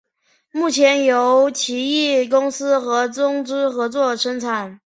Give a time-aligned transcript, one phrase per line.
[0.51, 4.79] 目前由奇异公司和东芝合作生产。